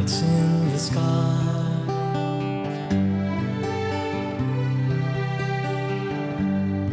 [0.00, 1.36] Kites in the sky.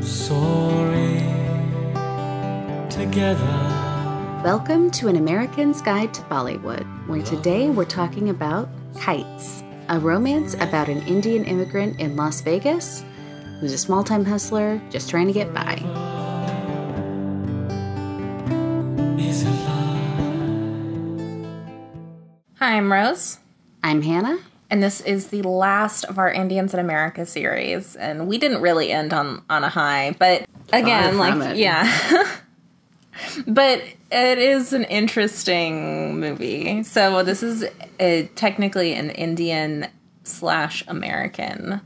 [0.01, 1.23] Soaring
[2.89, 3.45] together.
[4.43, 10.55] Welcome to An American's Guide to Bollywood, where today we're talking about Kites, a romance
[10.55, 13.05] about an Indian immigrant in Las Vegas
[13.61, 16.06] who's a small time hustler just trying to get by.
[22.77, 23.39] I'm Rose,
[23.81, 24.37] I'm Hannah.
[24.69, 27.95] and this is the last of our Indians in America series.
[27.95, 31.57] And we didn't really end on on a high, but again, like it.
[31.57, 32.37] yeah.
[33.47, 36.83] but it is an interesting movie.
[36.83, 37.65] So this is
[37.99, 39.87] a, technically an Indian
[40.23, 41.81] slash American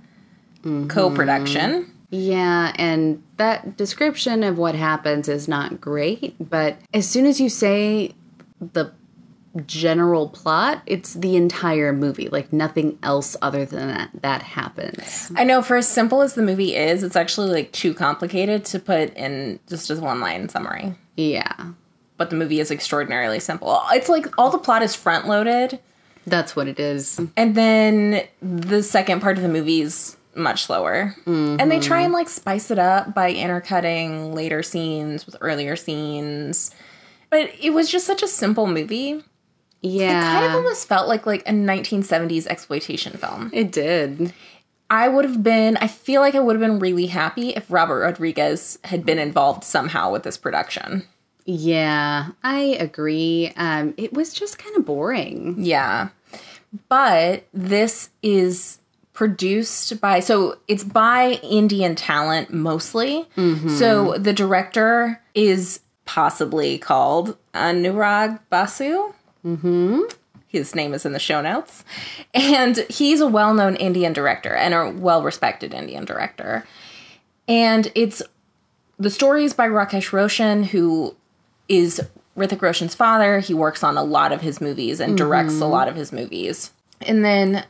[0.57, 0.87] mm-hmm.
[0.87, 1.89] co-production.
[2.09, 7.47] Yeah, and that description of what happens is not great, but as soon as you
[7.47, 8.13] say
[8.59, 8.91] the
[9.65, 12.29] general plot, it's the entire movie.
[12.29, 15.31] Like nothing else other than that that happens.
[15.35, 18.79] I know for as simple as the movie is, it's actually like too complicated to
[18.79, 20.95] put in just as one line summary.
[21.17, 21.53] Yeah.
[22.17, 23.81] but the movie is extraordinarily simple.
[23.91, 25.79] It's like all the plot is front loaded,
[26.25, 27.19] That's what it is.
[27.35, 31.13] and then the second part of the movie's much slower.
[31.25, 36.71] And they try and like spice it up by intercutting later scenes with earlier scenes.
[37.29, 39.23] But it was just such a simple movie.
[39.81, 40.19] Yeah.
[40.19, 43.49] It kind of almost felt like like a 1970s exploitation film.
[43.53, 44.33] It did.
[44.89, 48.01] I would have been I feel like I would have been really happy if Robert
[48.01, 51.07] Rodriguez had been involved somehow with this production.
[51.45, 53.51] Yeah, I agree.
[53.55, 55.55] Um, it was just kind of boring.
[55.57, 56.09] Yeah.
[56.87, 58.77] But this is
[59.13, 63.27] produced by so it's by Indian talent mostly.
[63.69, 69.13] So the director is possibly called Anurag Basu.
[69.45, 70.01] Mm-hmm.
[70.47, 71.83] His name is in the show notes.
[72.33, 76.65] And he's a well-known Indian director and a well-respected Indian director.
[77.47, 78.21] And it's
[78.99, 81.15] the story is by Rakesh Roshan, who
[81.67, 82.01] is
[82.37, 83.39] Hrithik Roshan's father.
[83.39, 86.71] He works on a lot of his movies and directs a lot of his movies.
[87.01, 87.65] And then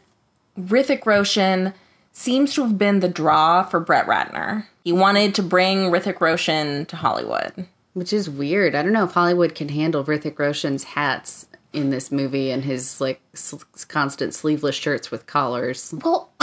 [0.60, 1.74] Hrithik Roshan
[2.12, 4.66] seems to have been the draw for Brett Ratner.
[4.84, 7.68] He wanted to bring Hrithik Roshan to Hollywood.
[7.94, 8.76] Which is weird.
[8.76, 13.00] I don't know if Hollywood can handle Hrithik Roshan's hats in this movie and his
[13.02, 13.54] like s-
[13.88, 15.94] constant sleeveless shirts with collars.
[16.04, 16.30] Well,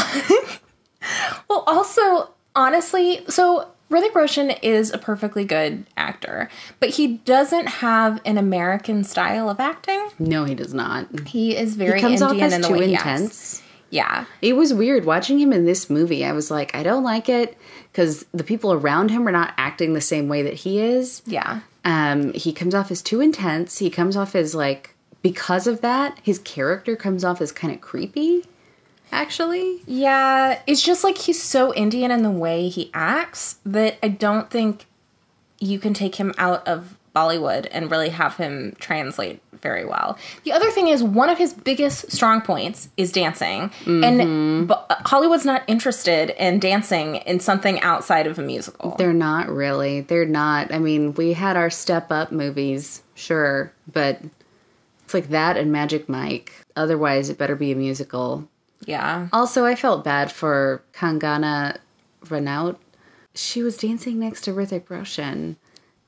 [1.49, 6.49] well, also honestly, so Hrithik Roshan is a perfectly good actor,
[6.81, 10.09] but he doesn't have an American style of acting.
[10.19, 11.06] No, he does not.
[11.27, 13.62] He is very He comes Indian off as in too intense.
[13.91, 16.22] Yeah, It was weird watching him in this movie.
[16.22, 17.56] I was like, I don't like it
[17.91, 21.22] because the people around him are not acting the same way that he is.
[21.25, 21.61] yeah.
[21.87, 23.78] Um, he comes off as too intense.
[23.78, 27.81] He comes off as like because of that, his character comes off as kind of
[27.81, 28.45] creepy.
[29.11, 34.09] Actually, Yeah, it's just like he's so Indian in the way he acts that I
[34.09, 34.84] don't think
[35.59, 40.19] you can take him out of Bollywood and really have him translate very well.
[40.45, 44.67] The other thing is one of his biggest strong points is dancing, and mm-hmm.
[44.67, 48.95] but uh, Hollywood's not interested in dancing in something outside of a musical.
[48.99, 50.03] they're not really.
[50.03, 50.73] They're not.
[50.73, 54.21] I mean, we had our step up movies, sure, but
[55.08, 56.52] it's like that and Magic Mike.
[56.76, 58.46] Otherwise, it better be a musical.
[58.84, 61.78] yeah, Also, I felt bad for Kangana
[62.26, 62.76] Ranaut.
[63.34, 65.56] She was dancing next to Hrithik Roshan.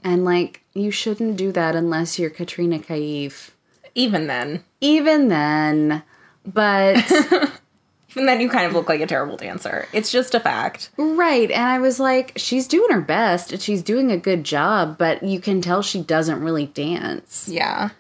[0.05, 3.53] And, like, you shouldn't do that unless you're Katrina Kaif.
[3.95, 6.03] even then, Even then.
[6.45, 6.97] But,
[8.11, 9.89] even then, you kind of look like a terrible dancer.
[9.95, 10.91] It's just a fact.
[10.99, 11.51] right.
[11.51, 15.23] And I was like, she's doing her best and she's doing a good job, but
[15.23, 17.49] you can tell she doesn't really dance.
[17.51, 17.91] Yeah.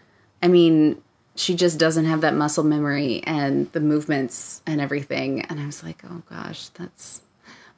[0.42, 1.00] I mean,
[1.36, 5.42] she just doesn't have that muscle memory and the movements and everything.
[5.42, 7.22] And I was like, oh gosh, that's.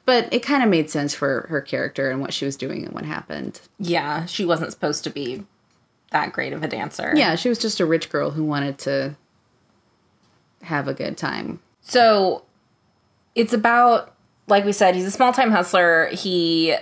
[0.05, 2.93] But it kind of made sense for her character and what she was doing and
[2.93, 3.61] what happened.
[3.79, 5.45] Yeah, she wasn't supposed to be
[6.11, 7.13] that great of a dancer.
[7.15, 9.15] Yeah, she was just a rich girl who wanted to
[10.61, 11.59] have a good time.
[11.81, 12.43] So
[13.33, 14.13] it's about,
[14.47, 16.07] like we said, he's a small time hustler.
[16.11, 16.75] He,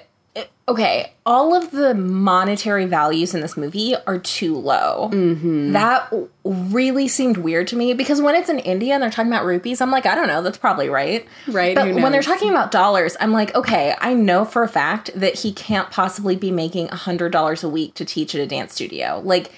[0.72, 5.10] okay, all of the monetary values in this movie are too low.
[5.12, 5.74] Mm-hmm.
[5.74, 6.12] That
[6.46, 9.82] really seemed weird to me because when it's in India and they're talking about rupees,
[9.82, 11.28] I'm like, I don't know, that's probably right.
[11.48, 15.12] Right, But when they're talking about dollars, I'm like, okay, I know for a fact
[15.14, 19.22] that he can't possibly be making $100 a week to teach at a dance studio.
[19.26, 19.52] Like,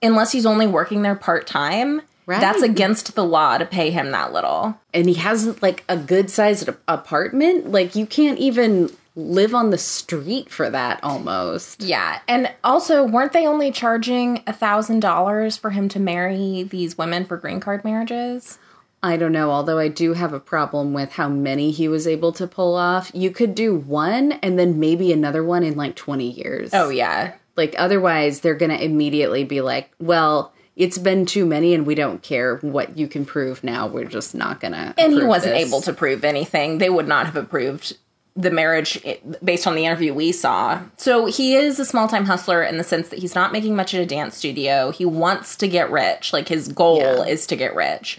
[0.00, 2.02] unless he's only working there part time.
[2.26, 2.40] Right.
[2.40, 4.78] That's against the law to pay him that little.
[4.94, 7.72] And he has like a good sized apartment.
[7.72, 11.82] Like, you can't even live on the street for that almost.
[11.82, 16.96] Yeah, and also weren't they only charging a thousand dollars for him to marry these
[16.98, 18.58] women for green card marriages?
[19.02, 22.32] I don't know, although I do have a problem with how many he was able
[22.32, 23.10] to pull off.
[23.14, 26.70] You could do one and then maybe another one in like 20 years.
[26.74, 31.72] Oh yeah, Like otherwise they're going to immediately be like, "Well, it's been too many
[31.72, 33.86] and we don't care what you can prove now.
[33.86, 36.76] We're just not going to." and he wasn't able to prove anything.
[36.76, 37.96] They would not have approved
[38.36, 38.98] the marriage
[39.42, 40.80] based on the interview we saw.
[40.96, 43.92] So he is a small time hustler in the sense that he's not making much
[43.94, 44.90] at a dance studio.
[44.92, 46.32] He wants to get rich.
[46.32, 47.24] Like his goal Yeah.
[47.24, 48.18] is to get rich.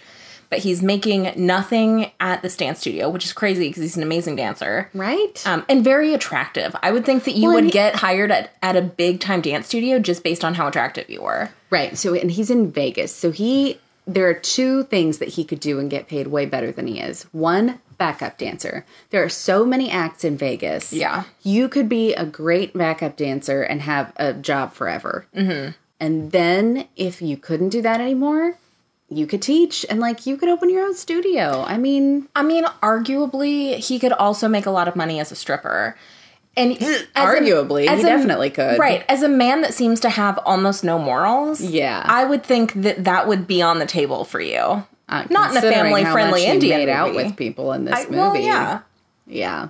[0.50, 4.36] But he's making nothing at this dance studio, which is crazy because he's an amazing
[4.36, 4.90] dancer.
[4.94, 5.42] Right?
[5.48, 6.75] Um, and very attractive.
[6.84, 9.40] I would think that you Well, would he- get hired at, at a big time
[9.40, 11.52] dance studio just based on how attractive you were.
[11.69, 11.98] Right.
[11.98, 13.16] So, and he's in Vegas.
[13.16, 16.74] So he, there are two things that he could do and get paid way better
[16.74, 17.24] than he is.
[17.31, 18.83] One, backup dancer.
[19.12, 20.92] There are so many acts in Vegas.
[20.92, 21.25] Yeah.
[21.44, 25.27] You could be a great backup dancer and have a job forever.
[25.36, 25.71] Mm-hmm.
[26.00, 28.57] And then if you couldn't do that anymore,
[29.07, 31.63] you could teach and like you could open your own studio.
[31.68, 35.36] I mean, I mean, arguably, he could also make a lot of money as a
[35.36, 35.95] stripper.
[36.57, 38.80] And as a- Arguably, he definitely could.
[38.80, 39.06] Right.
[39.07, 42.01] As a man that seems to have almost no morals, Yeah.
[42.03, 44.86] I would think that that would be on the table for you.
[45.12, 48.16] Uh, Not in a family friendly Indian made out with people in this I- movie.
[48.18, 48.80] well, yeah.
[49.28, 49.68] Yeah.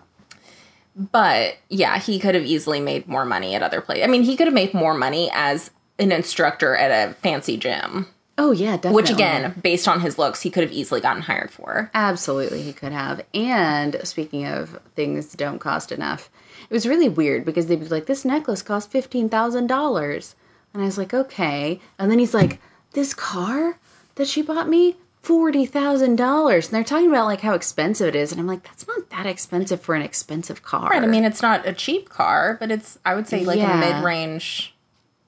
[0.95, 4.03] But yeah, he could have easily made more money at other places.
[4.03, 8.07] I mean, he could have made more money as an instructor at a fancy gym,
[8.37, 8.95] Oh yeah, definitely.
[8.95, 11.91] which again, based on his looks, he could have easily gotten hired for.
[11.93, 13.21] Absolutely, he could have.
[13.33, 16.29] And speaking of things don't cost enough,
[16.69, 20.35] it was really weird because they'd be like, "This necklace cost fifteen thousand dollars,"
[20.73, 22.59] and I was like, "Okay." And then he's like,
[22.93, 23.77] "This car
[24.15, 28.15] that she bought me." Forty thousand dollars, and they're talking about like how expensive it
[28.15, 30.89] is, and I'm like, that's not that expensive for an expensive car.
[30.89, 31.03] Right.
[31.03, 33.77] I mean, it's not a cheap car, but it's I would say like Yeah.
[33.77, 34.73] a mid-range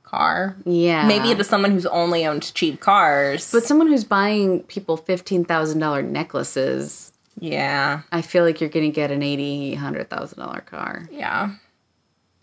[0.04, 0.56] car.
[0.66, 3.52] yeah, Maybe to someone who's only owned cheap cars.
[3.52, 8.86] But someone who's buying people fifteen thousand dollar necklaces, yeah, I feel like you're going
[8.86, 11.08] to get an eighty, hundred thousand dollar car.
[11.12, 11.52] yeah.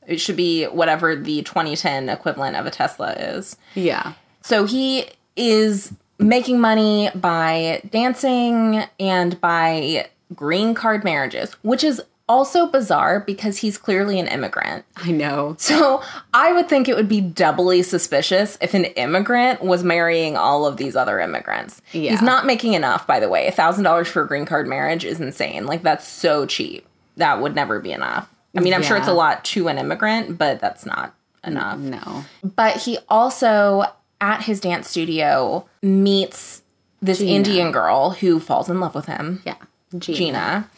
[0.06, 3.56] It should be whatever the 2010 equivalent of a Tesla is.
[3.75, 5.06] Yeah, So he
[5.37, 13.56] is making money by dancing and by green card marriages, which is also bizarre because
[13.56, 14.84] he's clearly an immigrant.
[14.96, 15.56] I know.
[15.58, 16.00] So
[16.32, 20.76] I would think it would be doubly suspicious if an immigrant was marrying all of
[20.76, 21.82] these other immigrants.
[21.90, 22.12] Yeah.
[22.12, 23.49] He's not making enough, by the way.
[23.49, 25.67] A thousand dollars for a green card marriage is insane.
[25.67, 26.87] Like that's so cheap.
[27.17, 28.32] That would never be enough.
[28.56, 31.14] I mean, I'm sure it's a lot to an immigrant, but that's not
[31.44, 31.78] enough.
[31.78, 32.25] No.
[32.44, 33.84] But he also
[34.20, 36.62] at his dance studio meets
[37.02, 39.43] this Indian girl who falls in love with him.
[39.44, 39.56] Yeah,
[39.96, 40.19] Gina.
[40.19, 40.70] Gina.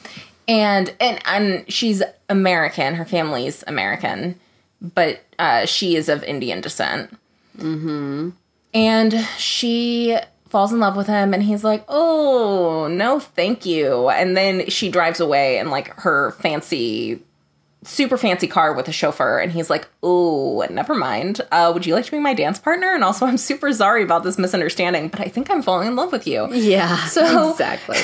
[0.49, 2.95] And and and she's American.
[2.95, 4.39] Her family's American,
[4.81, 7.17] but uh, she is of Indian descent.
[7.59, 8.31] Mm-hmm.
[8.75, 10.17] And she
[10.49, 14.91] falls in love with him, and he's like, "Oh no, thank you." And then she
[14.91, 17.23] drives away in like her fancy,
[17.85, 21.41] super fancy car with a chauffeur, and he's like, "Oh, never mind.
[21.51, 24.23] Uh, would you like to be my dance partner?" And also, I'm super sorry about
[24.25, 26.49] this misunderstanding, but I think I'm falling in love with you.
[26.53, 26.97] Yeah.
[27.07, 27.99] So- exactly.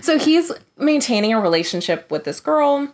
[0.00, 2.88] So he's maintaining a relationship with this girl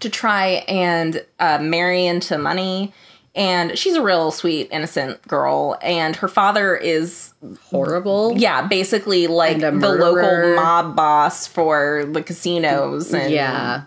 [0.00, 2.92] to try and uh, marry into money.
[3.36, 5.76] And she's a real sweet, innocent girl.
[5.82, 7.32] And her father is,
[7.64, 8.34] Horrible.
[8.36, 13.84] yeah, basically like the local mob boss for the casinos and Yeah.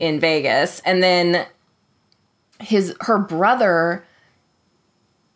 [0.00, 0.80] In Vegas.
[0.80, 1.46] And then
[2.60, 4.04] his her brother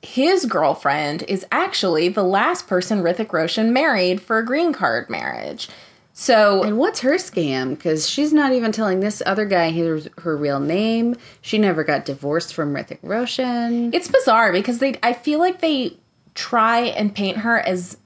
[0.04, 5.68] his girlfriend is actually the last person Hrithik Roshan married for a green card marriage.
[6.12, 7.70] So And what's her scam?
[7.70, 11.16] Because she's not even telling this other guy his, her real name.
[11.40, 13.92] She never got divorced from Hrithik Roshan.
[13.92, 15.96] it's bizarre because they I feel like they
[16.34, 17.96] try and paint her as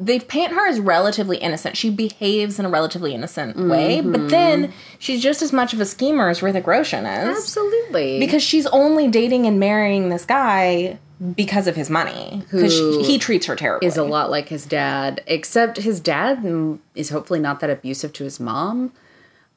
[0.00, 1.76] they paint her as relatively innocent.
[1.76, 4.28] She behaves in a relatively innocent way, but mm-hmm.
[4.28, 7.36] then she's just as much of a schemer as Hrithik Roshan is.
[7.36, 8.20] Absolutely.
[8.20, 10.98] Because she's only dating and marrying this guy
[11.34, 12.44] because of his money.
[12.48, 13.88] Because he treats her terribly.
[13.88, 18.24] is a lot like his dad, except his dad is hopefully not that abusive to
[18.24, 18.92] his mom.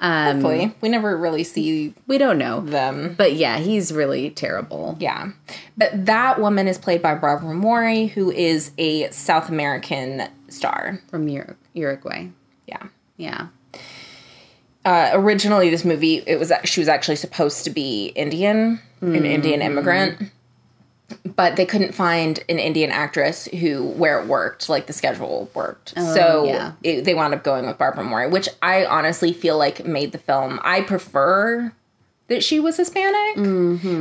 [0.01, 0.73] Hopefully.
[0.81, 2.61] We never really see We don't know.
[2.61, 3.13] them.
[3.17, 4.97] But yeah, he's really terrible.
[4.99, 5.31] Yeah.
[5.77, 10.99] But that woman is played by Barbara Mori, who is a South American star.
[11.09, 12.27] From Ur- Uruguay.
[12.67, 12.83] Yeah.
[13.17, 13.47] Yeah.
[14.83, 19.61] Uh, originally, this movie, it was she was actually supposed to be Indian, an Indian
[19.61, 20.31] immigrant,
[21.35, 25.93] but they couldn't find an Indian actress who where it worked, like the schedule worked.
[25.97, 26.73] so yeah.
[26.83, 30.17] it, they wound up going with Barbara Mori, which I honestly feel like made the
[30.17, 30.59] film.
[30.63, 31.73] I prefer
[32.27, 33.35] that she was Hispanic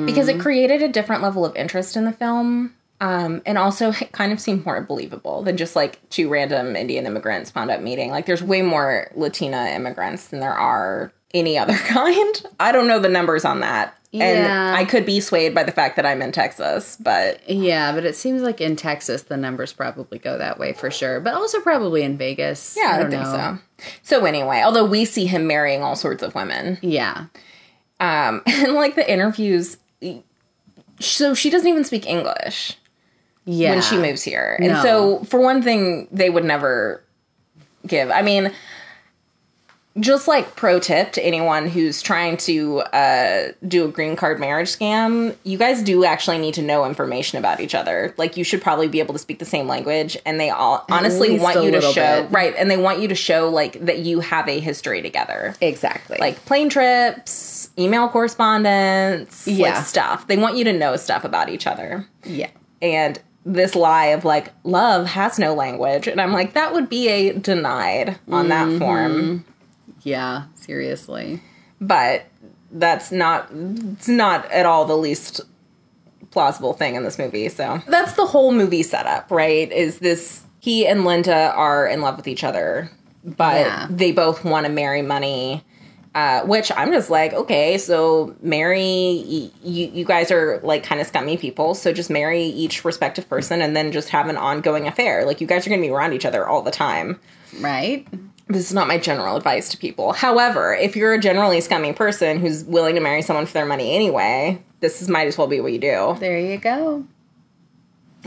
[0.06, 2.74] because it created a different level of interest in the film.
[3.00, 7.06] Um, and also it kind of seemed more believable than just like two random Indian
[7.06, 8.10] immigrants wound up meeting.
[8.10, 12.42] Like there's way more Latina immigrants than there are any other kind.
[12.60, 13.96] I don't know the numbers on that.
[14.12, 14.24] Yeah.
[14.24, 18.04] And I could be swayed by the fact that I'm in Texas, but Yeah, but
[18.04, 21.60] it seems like in Texas the numbers probably go that way for sure, but also
[21.60, 22.76] probably in Vegas.
[22.76, 23.58] yeah, I, don't think know.
[23.78, 23.86] so.
[24.02, 27.26] So anyway, although we see him marrying all sorts of women, Yeah.
[28.00, 29.76] um, and like the interviews,
[30.98, 32.76] so she doesn't even speak English.
[33.46, 33.70] Yeah.
[33.70, 34.56] when she moves here.
[34.60, 34.82] And No.
[34.82, 37.02] so, for one thing, they would never
[37.86, 38.10] give.
[38.10, 38.52] I mean,
[39.98, 44.68] just like pro tip to anyone who's trying to uh, do a green card marriage
[44.68, 48.14] scam, you guys do actually need to know information about each other.
[48.16, 51.38] Like, you should probably be able to speak the same language, and they all honestly
[51.40, 52.30] want you to show bit.
[52.30, 56.18] right, and they want you to show like that you have a history together Exactly.
[56.20, 59.74] like plane trips, email correspondence, Yeah.
[59.74, 60.26] like stuff.
[60.28, 62.50] They want you to know stuff about each other yeah.
[62.80, 67.08] and this lie of like love has no language and i'm like that would be
[67.08, 69.42] a denied on that form
[70.02, 71.42] Yeah, seriously.
[71.80, 72.24] but
[72.72, 75.40] that's not it's not at all the least
[76.30, 80.86] plausible thing in this movie so that's the whole movie setup right is this he
[80.86, 82.88] and linda are in love with each other
[83.24, 83.86] but Yeah.
[83.90, 85.64] they both want to marry money
[86.12, 91.00] uh, which I'm just like, okay, so marry, y- you, you guys are like kind
[91.00, 94.88] of scummy people, so just marry each respective person and then just have an ongoing
[94.88, 95.24] affair.
[95.24, 97.20] Like, you guys are gonna be around each other all the time.
[97.60, 98.08] Right?
[98.50, 100.12] This is not my general advice to people.
[100.12, 103.94] However, if you're a generally scummy person who's willing to marry someone for their money
[103.94, 106.16] anyway, this is, might as well be what you do.
[106.18, 107.04] There you go.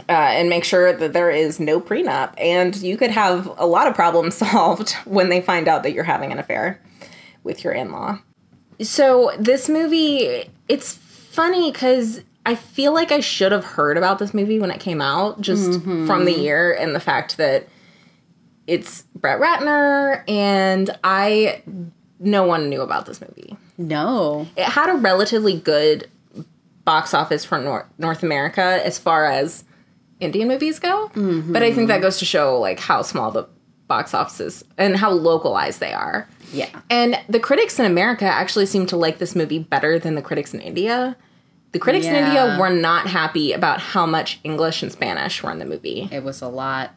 [0.09, 2.33] Uh, and make sure that there is no prenup.
[2.37, 6.05] And you could have a lot of problems solved when they find out that you're
[6.05, 6.79] having an affair
[7.43, 8.19] with your in law.
[8.81, 14.33] So, this movie, it's funny because I feel like I should have heard about this
[14.33, 17.67] movie when it came out, just from the year and the fact that
[18.67, 21.61] it's Brett Ratner, and I,
[22.19, 23.57] no one knew about this movie.
[23.77, 24.47] No.
[24.55, 26.09] It had a relatively good
[26.85, 29.63] box office for North, North America as far as
[30.19, 33.47] Indian movies go, but I think that goes to show like how small the
[33.87, 36.27] box offices and how localized they are.
[36.53, 36.69] Yeah.
[36.89, 40.53] And the critics in America actually seem to like this movie better than the critics
[40.53, 41.17] in India.
[41.73, 45.59] The critics in India were not happy about how much English and Spanish were in
[45.59, 46.07] the movie.
[46.11, 46.91] It was a lot.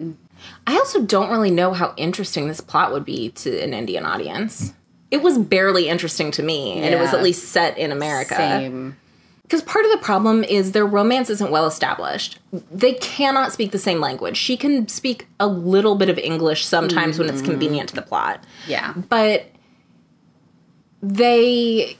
[0.66, 4.73] I also don't really know how interesting this plot would be to an Indian audience.
[5.11, 8.35] It was barely interesting to me, and it was at least set in America.
[8.35, 8.97] Same.
[9.43, 12.40] Because part of the problem is their romance isn't well established.
[12.73, 14.37] They cannot speak the same language.
[14.37, 17.45] She can speak a little bit of English sometimes when it's mm.
[17.45, 18.43] convenient to the plot.
[18.66, 18.93] Yeah.
[19.09, 19.47] But
[21.00, 21.97] they.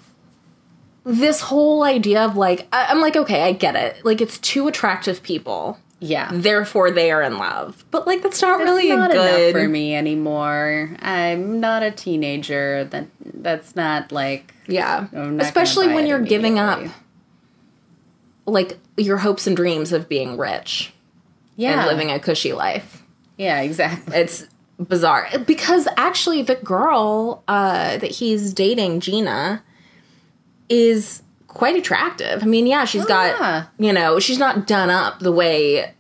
[1.05, 4.05] This whole idea of like, I'm like, okay, I get it.
[4.05, 6.31] Like, it's two attractive people, Yeah.
[6.33, 7.85] therefore they are in love.
[7.91, 9.55] But like, that's not really not good.
[9.55, 10.95] enough for me anymore.
[11.01, 12.85] I'm not a teenager.
[12.85, 16.83] That that's not like Yeah, not especially when you're giving up
[18.47, 20.93] like your hopes and dreams of being rich
[21.57, 21.81] yeah.
[21.81, 23.03] and living a cushy life.
[23.37, 24.17] Yeah, exactly.
[24.17, 24.47] It's
[24.79, 29.63] bizarre because actually the girl uh, that he's dating, Gina,
[30.69, 31.23] is
[31.57, 32.43] quite attractive.
[32.43, 33.65] I mean, yeah, she's got Oh, yeah.
[33.79, 35.95] you know she's not done up the way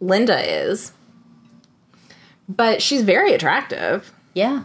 [0.00, 0.38] Linda
[0.70, 0.92] is,
[2.48, 4.12] but she's very attractive.
[4.34, 4.64] Yeah.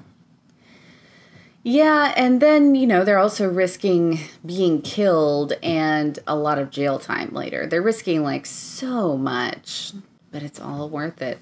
[1.62, 7.00] Yeah, and then, you know, they're also risking being killed and a lot of jail
[7.00, 7.68] time later.
[7.68, 9.92] They're risking like so much,
[10.32, 11.38] but it's all worth it,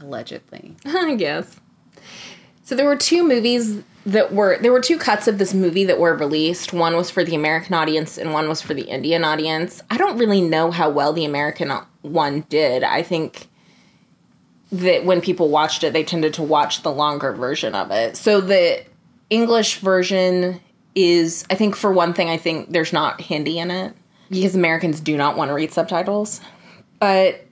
[0.00, 0.76] allegedly.
[0.84, 1.58] I guess.
[2.62, 5.98] So there were two movies that were there were two cuts of this movie that
[5.98, 6.72] were released.
[6.72, 9.82] One was for the American audience and one was for the Indian audience.
[9.90, 12.84] I don't really know how well the American uh, one did.
[12.84, 13.48] I think
[14.70, 18.16] that when people watched it, they tended to watch the longer version of it.
[18.16, 18.84] So the
[19.28, 20.60] English version
[20.94, 23.92] is I think for one thing I think there's not Hindi in it
[24.30, 26.40] because Americans do not want to read subtitles.
[27.00, 27.44] But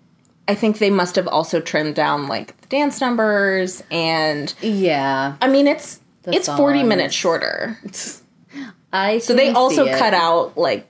[0.47, 5.37] I think they must have also trimmed down like the dance numbers and Yeah.
[5.43, 7.79] I mean it's it's 40 minutes shorter.
[8.93, 10.89] I So they also cut out like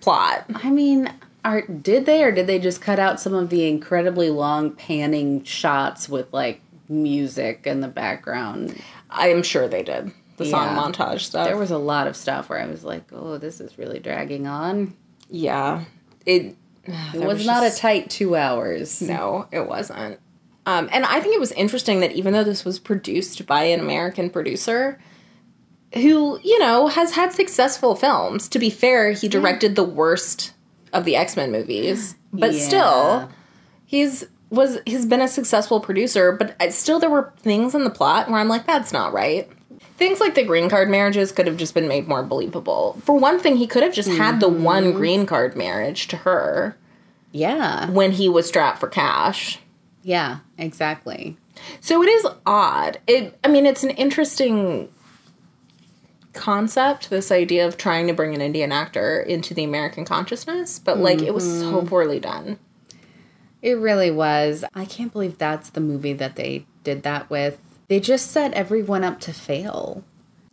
[0.00, 0.46] plot.
[0.54, 1.12] I mean,
[1.44, 5.44] are did they or did they just cut out some of the incredibly long panning
[5.44, 8.80] shots with like music in the background?
[9.08, 10.12] I am sure they did.
[10.38, 11.46] The song montage stuff.
[11.46, 14.46] There was a lot of stuff where I was like, "Oh, this is really dragging
[14.46, 14.94] on."
[15.30, 15.84] yeah.
[16.26, 16.56] It
[17.14, 19.00] It was, not a tight 2 hours.
[19.02, 20.20] No, it wasn't.
[20.66, 23.80] Um, and I think it was interesting that even though this was produced by an
[23.80, 24.98] American producer,
[25.94, 28.48] who, you know, has had successful films.
[28.48, 30.52] To be fair, he directed the worst
[30.92, 32.60] of the X-Men movies, but Yeah.
[32.66, 33.28] still
[33.86, 38.28] he's was he's been a successful producer, but still there were things in the plot
[38.28, 39.48] where I'm like that's not right.
[39.96, 42.98] Things like the green card marriages could have just been made more believable.
[43.04, 46.76] For one thing, he could have just had the one green card marriage to her
[47.32, 47.88] Yeah.
[47.90, 49.58] when he was strapped for cash.
[50.06, 51.36] Yeah, exactly.
[51.80, 53.00] So it is odd.
[53.08, 54.88] It I mean it's an interesting
[56.32, 60.98] concept this idea of trying to bring an Indian actor into the American consciousness, but
[60.98, 61.88] like it was so mm-hmm.
[61.88, 62.60] poorly done.
[63.62, 64.64] It really was.
[64.76, 67.58] I can't believe that's the movie that they did that with.
[67.88, 70.04] They just set everyone up to fail.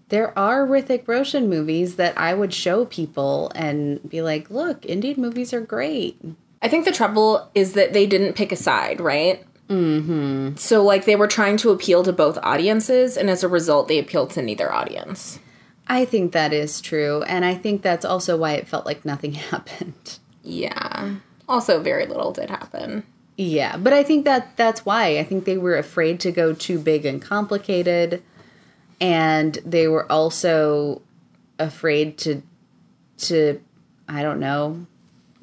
[0.09, 5.21] There are Hrithik Roshan movies that I would show people and be like, look, Indian
[5.21, 6.19] movies are great.
[6.63, 9.45] I think the trouble is that they didn't pick a side, right?
[9.69, 10.55] Mm-hmm.
[10.55, 13.99] So like they were trying to appeal to both audiences and as a result they
[13.99, 15.39] appealed to neither audience.
[15.87, 17.21] I think that is true.
[17.23, 20.19] And I think that's also why it felt like nothing happened.
[20.41, 21.15] Yeah.
[21.47, 23.03] Also very little did happen.
[23.35, 25.17] Yeah, but I think that that's why.
[25.17, 28.23] I think they were afraid to go too big and complicated
[29.01, 31.01] and they were also
[31.59, 32.41] afraid to
[33.17, 33.59] to
[34.07, 34.85] I don't know,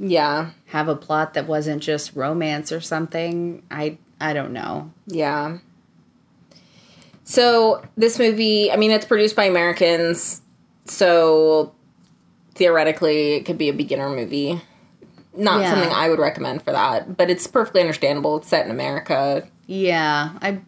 [0.02, 0.50] Yeah.
[0.66, 3.62] have a plot that wasn't just romance or something.
[3.70, 4.92] I I don't know.
[5.06, 5.58] Yeah.
[7.24, 10.42] So this movie, I mean, it's produced by Americans,
[10.86, 11.74] so
[12.54, 14.60] theoretically it could be a beginner movie.
[15.36, 15.70] Not Yeah.
[15.74, 18.38] something I would recommend for that, but it's perfectly understandable.
[18.38, 19.46] It's set in America.
[19.66, 20.60] Yeah, I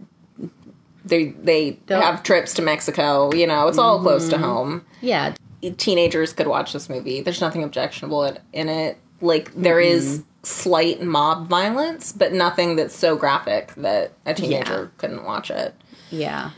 [1.04, 3.32] They they Don't- have trips to Mexico.
[3.34, 4.44] You know, it's all close to mm-hmm.
[4.44, 4.84] home.
[5.00, 5.34] yeah,
[5.78, 7.20] Teenagers could watch this movie.
[7.22, 8.98] There's nothing objectionable in it.
[9.22, 10.22] Like there is mm-hmm.
[10.42, 15.74] slight mob violence, but nothing that's so graphic that a teenager couldn't watch it.
[16.10, 16.50] yeah.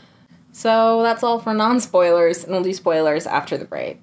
[0.51, 4.01] So that's all for non spoilers, and we'll do spoilers after the break.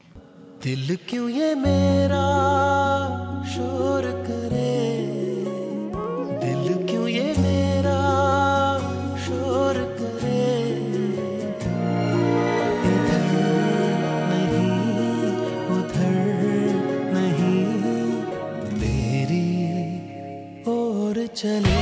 [21.42, 21.80] चले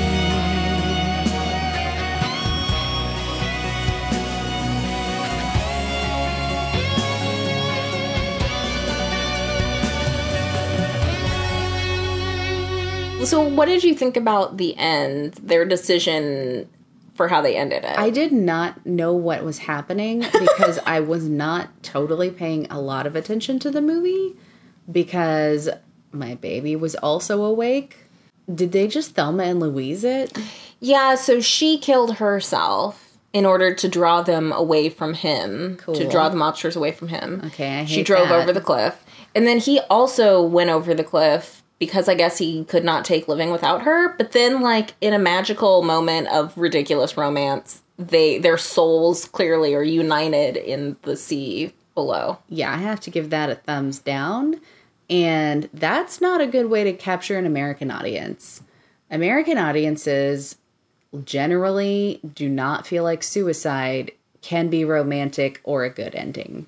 [13.31, 16.69] So, what did you think about the end, their decision
[17.15, 17.97] for how they ended it?
[17.97, 23.07] I did not know what was happening because I was not totally paying a lot
[23.07, 24.37] of attention to the movie
[24.91, 25.69] because
[26.11, 28.10] my baby was also awake.
[28.53, 30.37] Did they just Thelma and Louise it?
[30.81, 36.29] yeah, so she killed herself in order to draw them away from him, to draw
[36.29, 37.43] the mobsters away from him.
[37.47, 38.43] Okay, I she drove that.
[38.43, 39.05] over the cliff.
[39.35, 43.29] And then he also went over the cliff because I guess he could not take
[43.29, 44.15] living without her.
[44.17, 49.83] But then, like, in a magical moment of ridiculous romance, they their souls clearly are
[49.83, 52.39] united in the sea below.
[52.49, 54.61] Yeah, I have to give that a thumbs down.
[55.11, 58.63] And that's not a good way to capture an American audience.
[59.11, 60.57] American audiences
[61.25, 66.67] generally do not feel like suicide can be romantic or a good ending.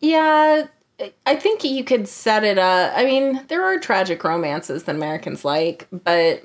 [0.00, 0.66] Yeah,
[1.24, 2.92] I think you could set it up.
[2.96, 6.42] I mean, there are tragic romances that Americans like, but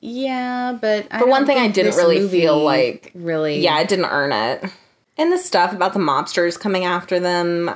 [0.00, 3.58] Yeah, but I For one thing, I didn't really feel like- really.
[3.60, 4.64] yeah, it didn't earn it.
[5.16, 7.74] And the stuff about the mobsters coming after them.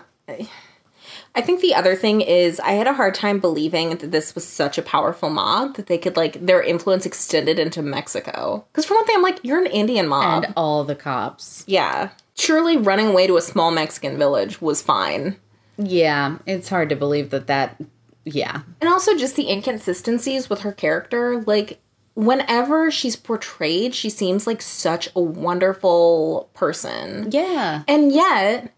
[1.38, 4.44] I think the other thing is I had a hard time believing that this was
[4.44, 8.64] such a powerful mob that they could like their influence extended into Mexico.
[8.72, 10.44] Because for one thing, I'm like, you're an Indian mob.
[10.44, 11.64] and all the cops.
[11.68, 12.10] yeah.
[12.34, 15.36] Surely running away to a small Mexican village was fine.
[15.76, 17.80] Yeah, it's hard to believe that that.
[18.24, 21.40] Yeah, And also just the inconsistencies with her character.
[21.46, 21.80] Like,
[22.14, 27.28] whenever she's portrayed, she seems like such a wonderful person.
[27.30, 27.84] yeah.
[27.88, 28.74] And yet,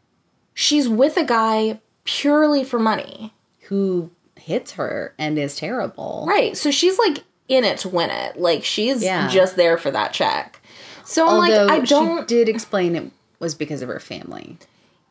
[0.55, 1.81] she's with a guy
[2.19, 3.33] purely for money.
[3.69, 6.25] Who hits her and is terrible?
[6.29, 6.57] Right.
[6.57, 8.37] So she's like in it to win it.
[8.41, 9.29] Like, she's Yeah.
[9.29, 10.61] just there for that check.
[11.05, 12.29] So I'm Although like, I she don't.
[12.29, 14.57] did explain it was because of her family.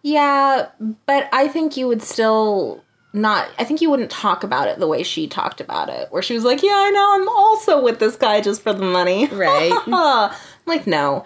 [0.02, 0.68] Yeah,
[1.06, 3.50] but I think you would still not.
[3.58, 6.34] I think you wouldn't talk about it the way she talked about it, where she
[6.36, 9.74] was like, "Yeah, I know, I'm also with this guy just for the money." Right.
[9.88, 10.32] I'm
[10.66, 11.26] like, no.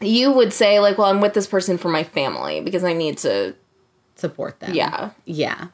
[0.00, 3.18] You would say like, "Well, I'm with this person for my family because I need
[3.18, 3.54] to."
[4.16, 4.74] Support them.
[4.74, 5.10] Yeah.
[5.24, 5.68] Yeah.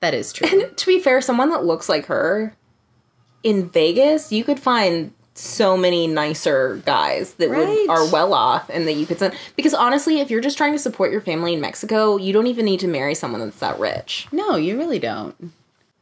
[0.00, 0.68] That is true.
[0.70, 2.54] To be fair, someone that looks like her
[3.42, 7.68] in Vegas, you could find so many nicer guys that Right.
[7.68, 10.72] would are well off and that you could send because honestly if you're just trying
[10.72, 13.78] to support your family in Mexico you don't even need to marry someone that's that
[13.78, 15.52] rich No, you really don't.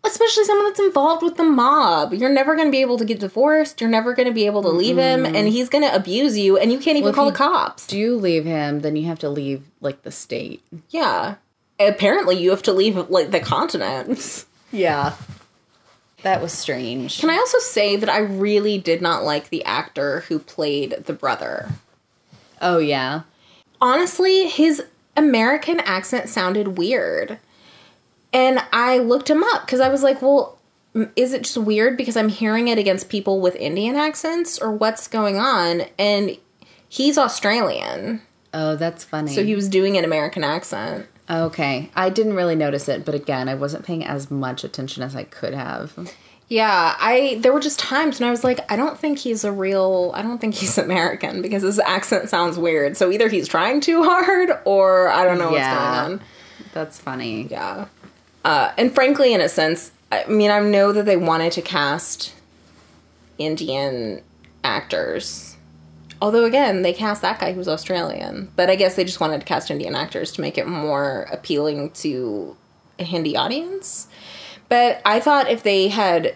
[0.05, 3.20] especially someone that's involved with the mob you're never going to be able to get
[3.20, 6.38] divorced you're never going to be able to leave him and he's going to abuse
[6.38, 9.05] you and you can't even Well, call the cops Do you leave him, then you
[9.07, 10.62] have to leave like the state.
[10.88, 11.35] yeah
[11.78, 15.14] apparently you have to leave like the continent Yeah.
[16.22, 17.20] That was strange.
[17.20, 21.12] Can I also say that I really did not like the actor who played the
[21.12, 21.68] brother?
[22.60, 23.22] Oh yeah.
[23.80, 24.82] Honestly, his
[25.16, 27.38] American accent sounded weird.
[28.32, 30.58] And I looked him up because I was like, well,
[31.14, 35.08] is it just weird because I'm hearing it against people with Indian accents or what's
[35.08, 35.82] going on?
[35.98, 36.36] And
[36.88, 38.22] he's Australian.
[38.52, 39.32] Oh, that's funny.
[39.32, 41.06] So he was doing an American accent.
[41.28, 41.90] Okay.
[41.96, 45.24] I didn't really notice it, but again, I wasn't paying as much attention as I
[45.24, 46.10] could have.
[46.48, 49.50] Yeah, I there were just times when I was like, I don't think he's a
[49.50, 52.96] real I don't think he's American because his accent sounds weird.
[52.96, 55.72] So either he's trying too hard or I don't know Yeah.
[55.98, 56.26] what's going on.
[56.72, 57.48] That's funny.
[57.50, 57.86] Yeah.
[58.44, 62.32] Uh, and frankly, in a sense, I mean, I know that they wanted to cast
[63.38, 64.22] Indian
[64.62, 65.56] actors.
[66.20, 68.50] Although, again, they cast that guy who's Australian.
[68.57, 71.90] But I guess they just wanted to cast Indian actors to make it more appealing
[71.90, 72.57] to
[72.98, 74.09] a Hindi audience.
[74.68, 76.35] But I thought if they had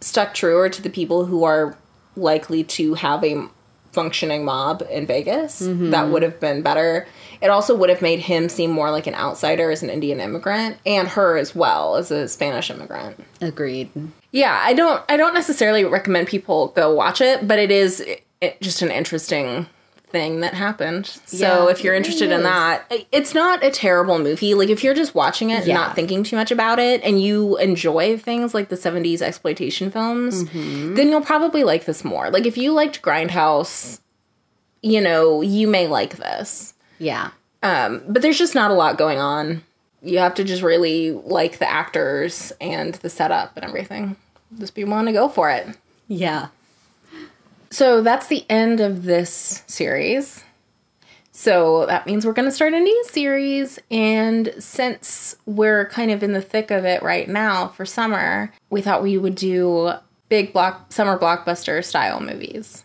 [0.00, 1.76] stuck truer to the people who are
[2.16, 3.48] likely to have a
[3.92, 6.12] functioning mob in Vegas, that mm-hmm.
[6.12, 7.06] would have been better.
[7.40, 10.76] It also would have made him seem more like an outsider as an Indian immigrant
[10.84, 13.22] and her as well as a Spanish immigrant.
[13.40, 13.90] Agreed.
[14.32, 18.04] Yeah, I don't I don't necessarily recommend people go watch it, but it is
[18.40, 19.66] it, just an interesting
[20.08, 21.06] thing that happened.
[21.26, 24.54] So Yeah, if you're interested really in that, it's not a terrible movie.
[24.54, 25.74] Like if you're just watching it and Yeah.
[25.74, 30.44] not thinking too much about it and you enjoy things like the 70s exploitation films,
[30.44, 30.94] Mm-hmm.
[30.94, 32.30] then you'll probably like this more.
[32.30, 34.00] Like if you liked Grindhouse,
[34.82, 36.74] you know, you may like this.
[36.98, 37.30] Yeah.
[37.64, 39.62] Um, but there's just not a lot going on.
[40.02, 44.14] You have to just really like the actors and the setup and everything.
[44.56, 45.66] Just be willing to go for it.
[46.06, 46.48] Yeah.
[47.76, 50.42] So that's the end of this series.
[51.30, 53.78] So that means we're going to start a new series.
[53.90, 58.80] And since we're kind of in the thick of it right now for summer, we
[58.80, 59.92] thought we would do
[60.30, 62.82] big block summer blockbuster style movies.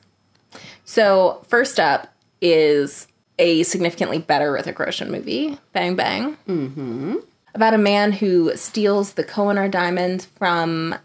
[0.84, 3.08] So first up is
[3.40, 6.36] a significantly better Hrithik Roshan movie, Bang Bang.
[6.50, 7.16] Mm-hmm.
[7.56, 10.96] About a man who steals the Kohinoor diamond from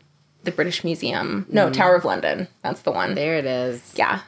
[0.46, 1.44] the British Museum.
[1.50, 2.48] No, Tower of London.
[2.62, 3.14] That's the one.
[3.14, 3.92] There it is.
[3.96, 4.20] Yeah.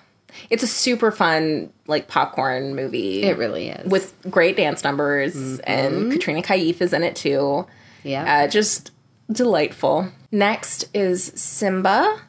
[0.51, 3.23] It's a super fun, like popcorn movie.
[3.23, 3.91] It really is.
[3.91, 7.67] With great dance numbers, and Katrina Kaif is in it too.
[8.05, 8.43] yeah.
[8.45, 8.91] Uh, just
[9.33, 10.11] delightful.
[10.31, 12.21] Next is Simmba,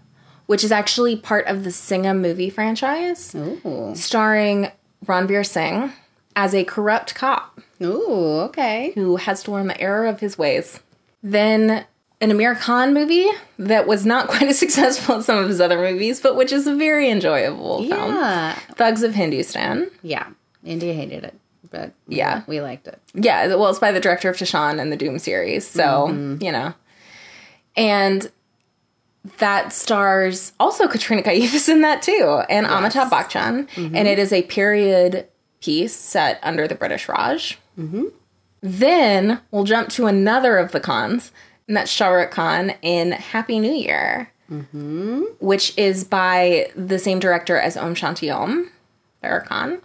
[0.46, 3.92] which is actually part of the Singham movie franchise, Ooh.
[3.96, 4.72] starring
[5.06, 5.92] Ranveer Singh
[6.36, 8.92] as a corrupt cop Ooh, okay.
[8.96, 10.80] who has to learn the error of his ways.
[11.22, 11.86] Then
[12.22, 13.28] an Aamir Khan movie
[13.58, 16.68] that was not quite as successful as some of his other movies, but which is
[16.68, 18.16] a very enjoyable film.
[18.16, 18.56] Yeah.
[18.76, 19.90] Thugs of Hindustan.
[20.02, 20.28] Yeah.
[20.64, 21.40] India hated it,
[21.72, 22.44] but Yeah.
[22.48, 23.00] we liked it.
[23.14, 26.44] Yeah, well, it's by the director of Tashan and the Dhoom series, so mm-hmm.
[26.44, 26.74] you know.
[27.78, 28.30] And
[29.38, 33.96] that stars also Katrina Kaif is in that too, and Amitabh Bachchan, mm-hmm.
[33.96, 35.28] and it is a period
[35.62, 37.58] piece set under the British Raj.
[37.78, 38.06] Mm-hmm.
[38.62, 41.32] Then we'll jump to another of the Khans,
[41.70, 44.30] and that's Shah Rukh Khan in Happy New Year,
[45.40, 48.70] which is by the same director as Om Shanti Om,
[49.24, 49.82] Farah Khan.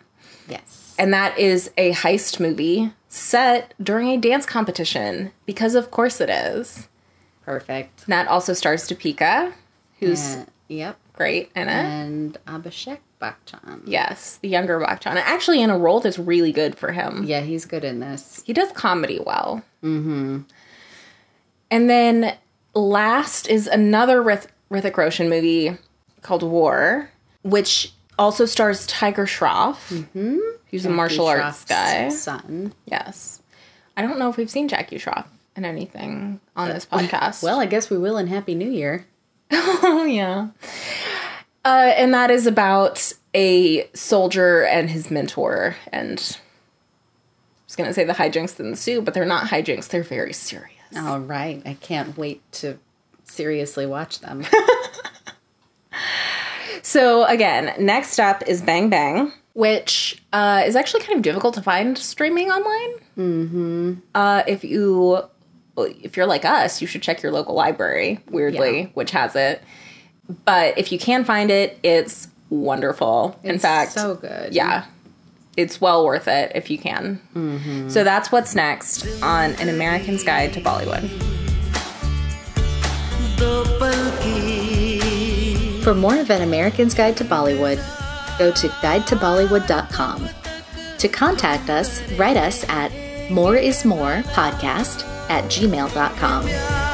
[0.49, 0.97] Yes.
[0.99, 6.31] And that is a heist movie set during a dance competition, because of course it
[6.31, 6.89] is.
[7.45, 8.05] Perfect.
[8.07, 9.53] And that also stars Deepika,
[10.01, 10.97] who's Uh, yep.
[11.13, 11.71] great in it.
[11.73, 13.83] And Abhishek Bachchan.
[13.85, 15.17] yes, the younger Bachchan.
[15.17, 17.25] Actually in a role that's really good for him.
[17.27, 18.43] Yeah, he's good in this.
[18.47, 19.63] He does comedy well.
[19.83, 20.41] Mm-hmm.
[21.75, 22.37] And then
[22.73, 25.77] last is another Rith- Hrithik Roshan movie
[26.23, 27.11] called War,
[27.43, 30.39] which also stars Tiger Shroff, mm-hmm.
[30.71, 32.09] who's a martial Jackie arts Shroff's guy.
[32.11, 32.73] Son.
[32.87, 33.43] Yes.
[33.97, 37.43] I don't know if we've seen Jackie Shroff in anything on this podcast.
[37.43, 39.05] Well, I guess we will in Happy New Year.
[39.51, 40.51] oh, yeah.
[41.65, 45.75] Uh, and that is about a soldier and his mentor.
[45.91, 49.89] And I was going to say the hijinks that ensue, but they're not hijinks.
[49.89, 50.74] They're very serious.
[50.97, 51.63] All right.
[51.65, 52.79] I can't wait to
[53.25, 54.45] seriously watch them.
[56.83, 61.63] So, again, next up is Bang Bang, which uh, is actually kind of difficult to
[61.63, 62.99] find streaming online.
[63.17, 63.95] Mm-hmm.
[64.15, 65.23] Uh, if you,
[65.79, 68.21] if you're like us, you should check your local library.
[68.29, 68.87] Weirdly, Yeah.
[68.95, 69.63] which has it.
[70.45, 73.39] but if you can find it, it's wonderful.
[73.43, 74.55] In fact, so good.
[74.55, 74.85] Yeah
[75.57, 77.21] it's well worth it if you can.
[77.35, 77.89] Mm-hmm.
[77.89, 81.09] So that's what's next on An American's Guide to Bollywood.
[85.83, 87.77] For more of An American's Guide to Bollywood,
[88.39, 90.29] go to guidetobollywood.com.
[90.99, 92.91] To contact us, write us at
[93.29, 96.94] moreismorepodcast at gmail.com.